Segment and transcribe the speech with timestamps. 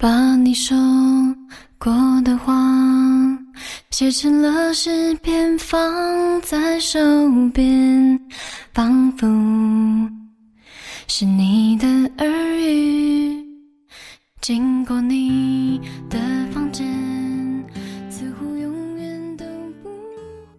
[0.00, 0.74] 把你说
[1.76, 1.92] 过
[2.24, 2.54] 的话
[3.90, 6.98] 写成了诗篇，放在手
[7.52, 8.18] 边，
[8.72, 9.26] 仿佛
[11.06, 11.86] 是你的
[12.16, 13.44] 耳语。
[14.40, 16.18] 经过你的
[16.50, 16.88] 房间，
[18.08, 19.44] 似乎永远都
[19.82, 19.90] 不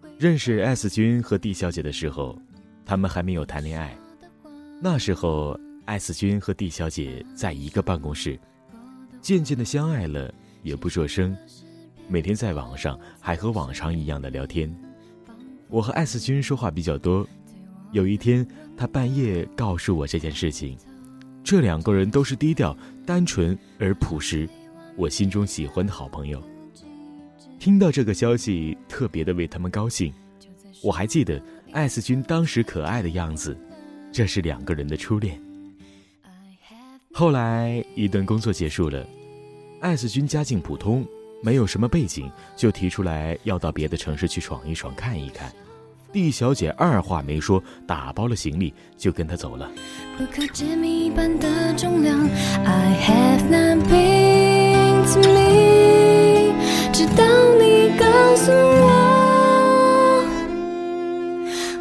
[0.02, 0.08] 会。
[0.20, 2.38] 认识 S 君和 D 小姐的时候，
[2.86, 3.92] 他们还没有谈恋爱。
[4.80, 8.38] 那时候，S 君和 D 小姐在一个办公室。
[9.22, 10.34] 渐渐的相爱了，
[10.64, 11.34] 也不说声，
[12.08, 14.74] 每天在网上还和往常一样的聊天。
[15.68, 17.24] 我和艾斯君说话比较多。
[17.92, 18.44] 有一天，
[18.76, 20.76] 他半夜告诉我这件事情。
[21.44, 24.48] 这两个人都是低调、单纯而朴实，
[24.96, 26.42] 我心中喜欢的好朋友。
[27.60, 30.12] 听到这个消息，特别的为他们高兴。
[30.82, 33.56] 我还记得艾斯君当时可爱的样子，
[34.10, 35.40] 这是两个人的初恋。
[37.14, 39.06] 后来一段工作结束了，
[39.82, 41.04] 艾斯君家境普通，
[41.42, 45.52] 没有什么背景，就提出来要到别的城市去闯一闯、看一看。
[46.12, 49.68] D 小姐二话没说，打包了行李就跟他走了。
[50.16, 52.16] 不可解密般的重量
[52.64, 56.54] ，I have nothing to me，
[56.92, 57.24] 直到
[57.58, 58.86] 你告诉我，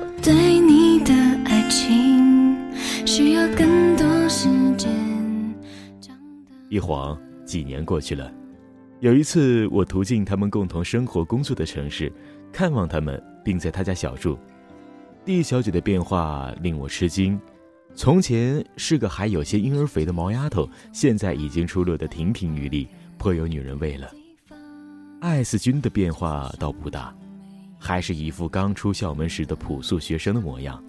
[0.02, 1.14] 我对你的
[1.46, 2.58] 爱情
[3.06, 4.90] 需要更多时间。
[6.68, 7.16] 一晃
[7.52, 8.32] 几年过去了，
[9.02, 12.10] 有一次我途径他们共同生活工作的城市，
[12.50, 14.40] 看望他们，并在他家小住。
[15.26, 17.38] D 小姐的变化令我吃惊，
[17.94, 24.10] 从前是个还有些婴儿肥的毛丫头，现在已经出落得亭亭玉立，颇有女人味了。
[25.20, 27.14] 艾斯君的变化倒不大，
[27.78, 30.82] 还是一副刚出校门时的朴素学生的模样。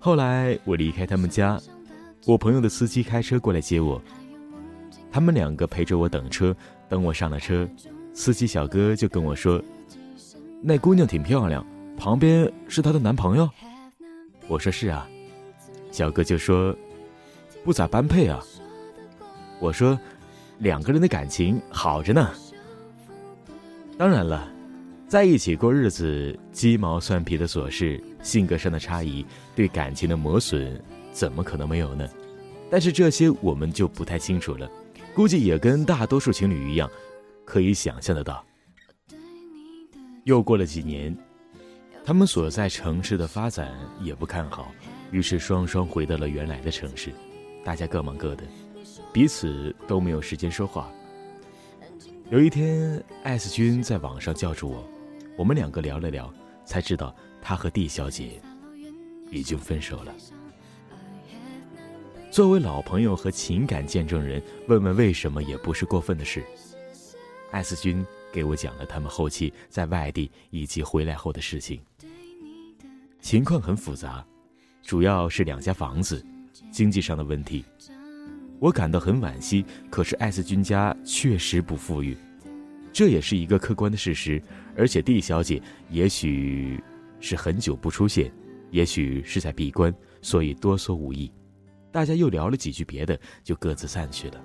[0.00, 1.56] 后来我离开他们家，
[2.26, 4.02] 我朋友的司机开车过来接我。
[5.12, 6.56] 他们两个陪着我等车，
[6.88, 7.68] 等我上了车，
[8.14, 9.62] 司机小哥就跟我说
[10.62, 11.64] ：“那姑娘挺漂亮，
[11.98, 13.48] 旁边是她的男朋友。”
[14.48, 15.06] 我说：“是啊。”
[15.92, 16.74] 小哥就说
[17.62, 18.40] ：“不咋般配啊。”
[19.60, 20.00] 我说
[20.60, 22.30] ：“两个人的感情好着呢。”
[23.98, 24.50] 当然了，
[25.06, 32.08] 在一起过日子，鸡毛蒜皮的琐事，性格上的差异，对感情的磨损，怎么可能没有呢？
[32.70, 34.66] 但是这些我们就不太清楚了。
[35.14, 36.90] 估计也跟大多数情侣一样，
[37.44, 38.44] 可以想象得到。
[40.24, 41.16] 又过了几年，
[42.04, 44.72] 他们所在城市的发展也不看好，
[45.10, 47.12] 于是双双回到了原来的城市，
[47.64, 48.44] 大家各忙各的，
[49.12, 50.90] 彼此都没有时间说话。
[52.30, 54.88] 有一天，艾斯君在网上叫住我，
[55.36, 56.32] 我们两个聊了聊，
[56.64, 58.40] 才知道他和 D 小姐
[59.30, 60.14] 已经分手了。
[62.32, 66.42] 作为老朋友和情感见证人，问问为什么也不是过分的事。
[67.50, 71.78] 艾斯君给我讲了他们后期在外地以及回来后的事情，
[73.20, 74.26] 情况很复杂，
[74.82, 76.24] 主要是两家房子，
[76.70, 77.66] 经济上的问题。
[78.58, 82.16] 我感到很惋惜，可是艾斯君家确实不富裕，
[82.94, 84.42] 这也是一个客观的事实。
[84.74, 85.60] 而且 D 小姐
[85.90, 86.82] 也许
[87.20, 88.32] 是很久不出现，
[88.70, 91.30] 也许是在闭关，所以多说无益。
[91.92, 94.42] 大家又聊了几句别的，就各自散去了。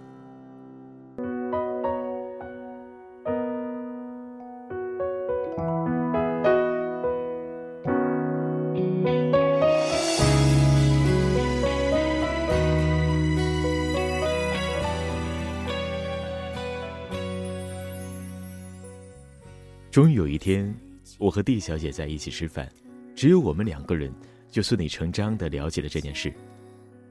[19.90, 20.72] 终于有一天，
[21.18, 22.70] 我和 D 小姐在一起吃饭，
[23.16, 24.14] 只有我们两个人，
[24.52, 26.32] 就顺理成章的了解了这件事。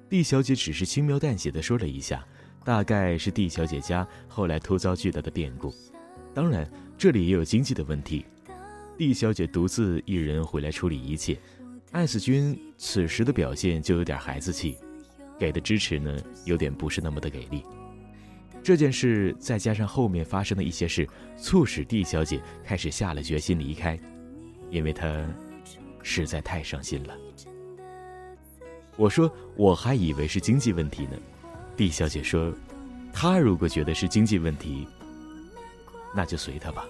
[0.08, 2.24] D 小姐只是轻描淡写的说了一下，
[2.64, 5.74] 大概是 D 小姐家后来突遭巨大的变故，
[6.32, 8.24] 当然这里也有经济的问题。
[8.96, 11.36] D 小姐独自一人回来处理一切，
[11.90, 14.76] 艾斯君此时的表现就有点孩子气，
[15.38, 17.64] 给的支持呢有点不是那么的给力。
[18.62, 23.98] 这件事再加上后面发生的一些事，促使 D 小姐开始下了决心离开，
[24.70, 25.26] 因为她
[26.02, 27.16] 实在太伤心了。
[28.96, 31.12] 我说我还以为是经济问题呢
[31.76, 32.52] ，D 小姐说，
[33.12, 34.88] 她如果觉得是经济问题，
[36.14, 36.86] 那就随她吧。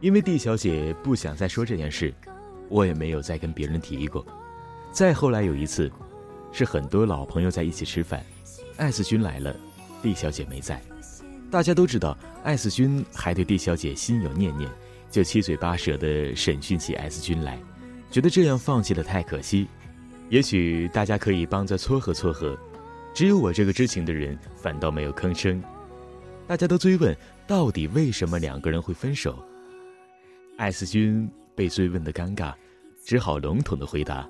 [0.00, 2.12] 因为 D 小姐不想再说这件事，
[2.68, 4.26] 我也没有再跟别人提过。
[4.92, 5.90] 再后来有一次，
[6.52, 8.24] 是很多老朋友在一起吃饭，
[8.76, 9.54] 艾斯君来了
[10.02, 10.82] ，D 小姐没在。
[11.50, 14.70] 大家都知道艾斯君还对 D 小姐心有念念，
[15.10, 17.58] 就七嘴八舌的审讯起艾斯君来。
[18.10, 19.68] 觉得这样放弃了太可惜，
[20.28, 22.58] 也许大家可以帮着撮合撮合。
[23.14, 25.62] 只有我这个知情的人反倒没有吭声。
[26.46, 27.16] 大家都追问
[27.46, 29.38] 到底为什么两个人会分手。
[30.56, 32.52] 艾斯君被追问的尴尬，
[33.04, 34.28] 只好笼统的回答：“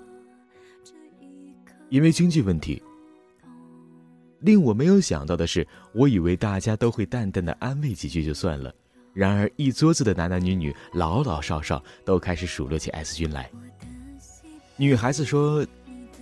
[1.89, 2.83] 因为经济问题。”
[4.41, 8.75] 令我没有想到的是，我以为大家都会淡淡的安慰几句就算了，
[9.13, 13.51] 然而一桌子的男男女女、老老少少都开始数落起 S 君来。
[14.77, 15.67] 女孩子说：“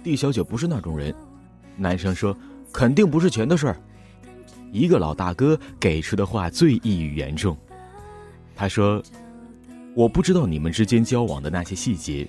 [0.03, 1.15] 蒂小姐不是那种人。”
[1.77, 2.37] 男生说
[2.73, 3.81] ：“肯定不是钱的事儿。”
[4.73, 7.57] 一个老大哥给出的话最一语言重，
[8.57, 9.03] 他说
[9.95, 12.27] ：“我不知道你们之间交往的那些细节，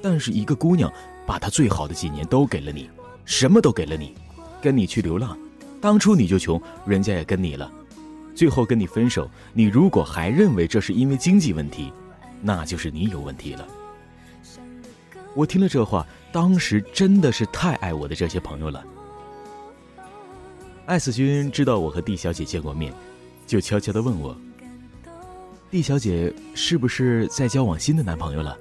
[0.00, 0.92] 但是一个姑娘
[1.26, 2.88] 把她最好的几年都给了你，
[3.24, 4.14] 什么都给了你。”
[4.62, 5.36] 跟你去流浪，
[5.80, 7.68] 当初你就穷，人家也跟你了，
[8.34, 9.30] 最后跟你分手。
[9.52, 11.92] 你如果还认为这是因为经济问题，
[12.40, 13.66] 那就是你有问题了。
[15.34, 18.84] 我听了这话，当时真的是太爱我的这些朋友了。
[20.86, 22.92] 艾斯君知道我和蒂小姐见过面，
[23.46, 24.36] 就悄悄的问我
[25.70, 28.58] ：“蒂小姐是不是在交往新的男朋友了？”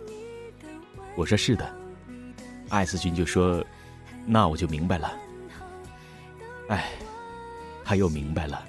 [1.17, 1.69] 我说：“是的。”
[2.69, 3.61] 艾斯君就说
[4.25, 5.11] ：“那我就明白了。”
[6.69, 6.89] 哎，
[7.83, 8.63] 他又明白了，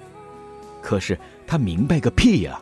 [0.83, 2.61] 可是他明白个屁呀！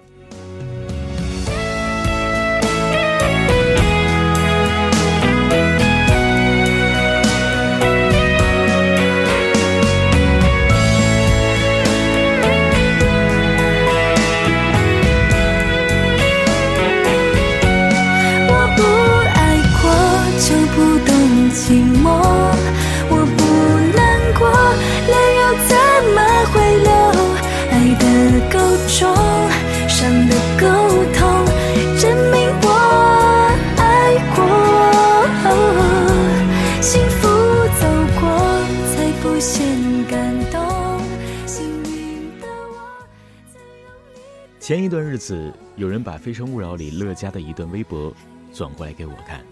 [44.72, 48.16] 前一段日子，有人把《非诚勿扰》里乐嘉的一段微博
[48.54, 49.46] 转过来给我看，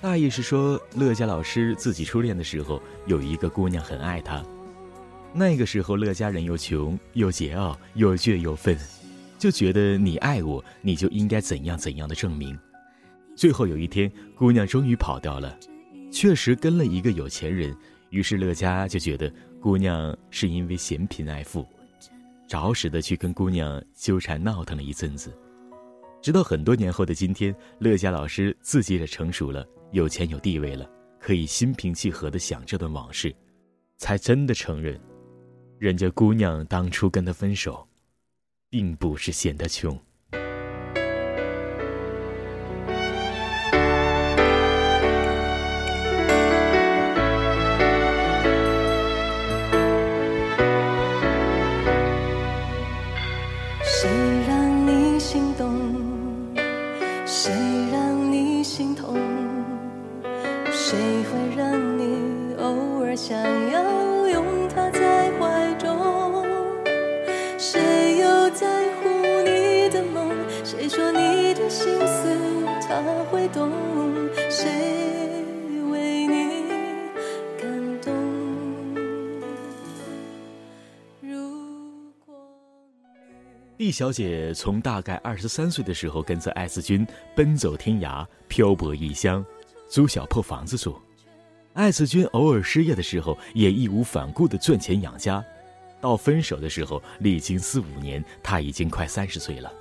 [0.00, 4.44] 大意是说乐嘉老师自己初恋的时候，有一个姑娘很爱他，
[5.32, 8.78] 那个时候乐嘉人又穷又桀骜又倔又愤，
[9.40, 12.56] 就觉得你爱我，你就应该怎样怎样的证明。
[13.34, 15.58] 最后有一天，姑娘终于跑掉了，
[16.12, 17.76] 确实跟了一个有钱人，
[18.10, 19.28] 于是乐嘉就觉得
[19.60, 21.66] 姑娘是因为嫌贫爱富。
[22.46, 25.36] 着实的去跟姑娘纠缠闹腾了一阵子，
[26.20, 30.88] 直到很多年后的今天，乐嘉老师自己也成熟了，有钱有地位了，
[31.18, 33.34] 可以心平气和的想这段往事，
[33.96, 35.00] 才真的承认，
[35.78, 37.86] 人家姑娘当初跟他分手，
[38.68, 39.98] 并不是嫌他穷。
[60.94, 63.36] 谁会让你偶尔想
[63.68, 66.46] 要拥他在怀中？
[67.58, 68.64] 谁又在
[68.94, 69.08] 乎
[69.42, 70.30] 你的梦？
[70.62, 72.38] 谁说你的心思
[72.86, 73.72] 他会懂？
[74.48, 74.70] 谁
[75.90, 76.62] 为你
[77.60, 78.14] 感动？
[81.20, 81.36] 如
[82.24, 82.36] 果
[83.78, 89.44] 厉小姐从大概二十三岁的时候，跟着艾斯君奔走天涯，漂泊异乡。
[89.94, 91.00] 租小破房子住。
[91.74, 95.44] 艾子君偶尔失业的时候，也义无反顾的赚钱养家。
[96.00, 99.72] 到分手的时候，历经四五年，他已经快三十岁了。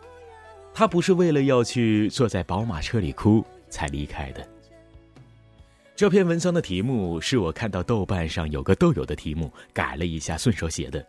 [0.71, 4.47] 他不是为了要去坐在宝马车里哭才离开的。
[5.95, 11.03] 这篇文章的题目是我看到豆瓣上有个豆友的题目，改了一下，顺手写的。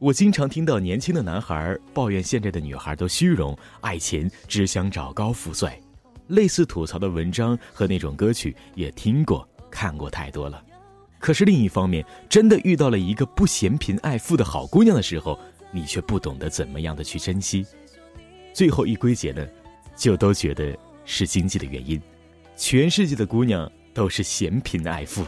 [0.00, 5.80] 我经常听到年轻的男孩抱怨现在的女孩都虚荣、爱钱，只想找高富帅。
[6.28, 10.62] 类似吐槽的文章和那种歌曲也听过、看过太多了。
[11.18, 15.38] 可是另一方面，真的遇到了一个不嫌贫爱富的好姑娘的时候，
[15.72, 17.66] 你却不懂得怎么样的去珍惜。
[18.52, 19.46] 最后一归结呢，
[19.96, 22.00] 就都觉得是经济的原因。
[22.56, 25.24] 全世界的姑娘都是嫌贫爱富。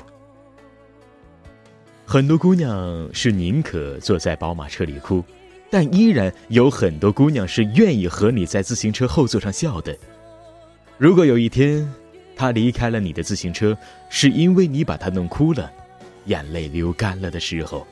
[2.07, 5.23] 很多姑娘是宁可坐在宝马车里哭，
[5.71, 9.95] 但依然有很多姑娘是愿意和你在自行车后座上笑的。
[10.99, 11.88] 如果有一天，
[12.35, 13.78] 他离开了你的自行车，
[14.09, 15.71] 是因为你把他弄哭了，
[16.25, 17.87] 眼泪流干了的时候，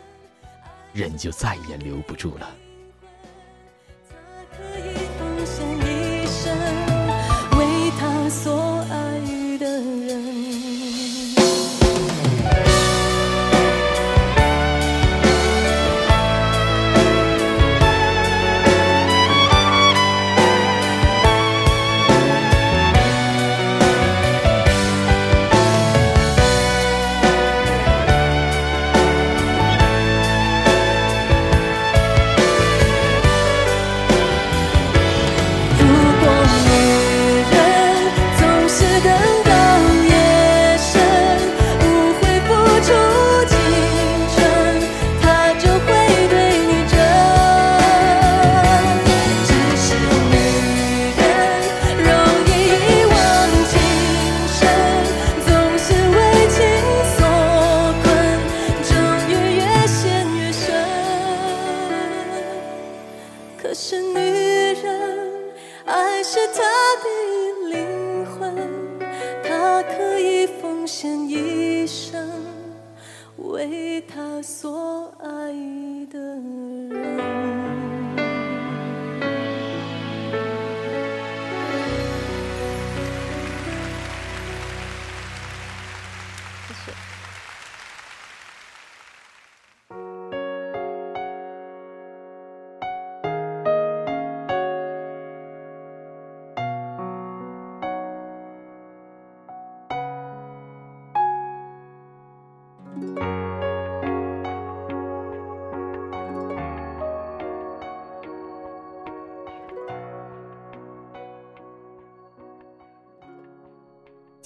[0.93, 2.51] 人就再也留不住了。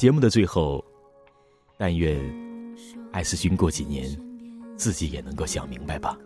[0.00, 0.82] 节目的最后
[1.76, 2.18] 但愿
[3.12, 4.08] 艾斯勋过几年
[4.74, 6.16] 自己也能够想明白吧。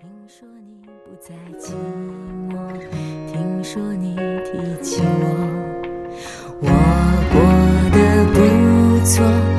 [0.00, 1.72] 听说你不再寂
[2.48, 5.30] 寞听说你提起我
[6.62, 6.66] 我
[7.30, 7.40] 过
[7.92, 9.49] 得不错。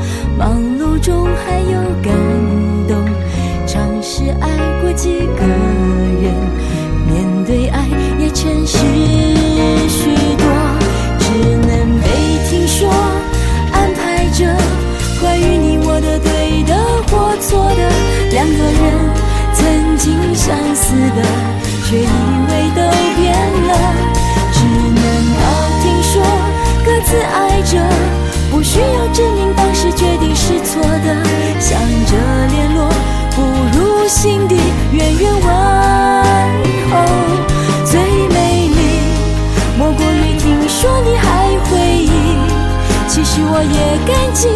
[43.63, 44.47] 也感激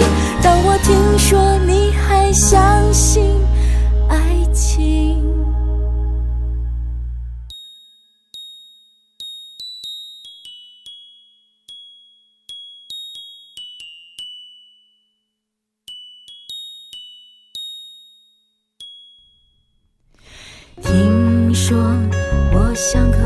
[0.42, 3.24] 当我听说你还相信
[4.10, 4.18] 爱
[4.54, 5.24] 情。
[20.82, 21.78] 听说
[22.54, 23.25] 我像个